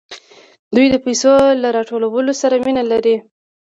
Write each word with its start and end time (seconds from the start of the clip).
دوی 0.75 0.87
د 0.91 0.95
پیسو 1.05 1.33
له 1.61 1.69
راټولولو 1.77 2.31
سره 2.41 2.55
ډېره 2.57 2.65
مینه 2.65 2.83
لري 2.91 3.15